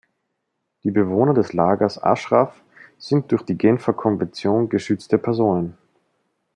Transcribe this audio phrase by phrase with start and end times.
[0.83, 2.63] Die Bewohner des Lagers Ashraf
[2.97, 5.77] sind durch die Genfer Konvention geschützte Personen.